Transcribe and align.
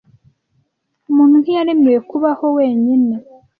Umuntu 1.09 1.35
ntiyaremewe 1.39 1.99
kubaho 2.09 2.45
wenyine. 2.57 3.13